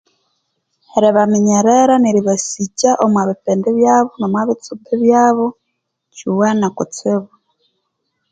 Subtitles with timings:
[0.97, 5.45] Eribaminyerera neribasikya omobipindi byabo nomubitsumbi byabo
[6.15, 7.29] kiwene kutsibu